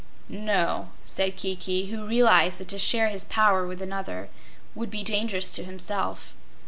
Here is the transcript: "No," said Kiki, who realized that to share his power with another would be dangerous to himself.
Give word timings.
"No," 0.29 0.89
said 1.05 1.35
Kiki, 1.35 1.91
who 1.91 2.07
realized 2.07 2.59
that 2.59 2.67
to 2.69 2.79
share 2.79 3.09
his 3.09 3.25
power 3.25 3.67
with 3.67 3.83
another 3.83 4.29
would 4.73 4.89
be 4.89 5.03
dangerous 5.03 5.51
to 5.51 5.63
himself. 5.63 6.33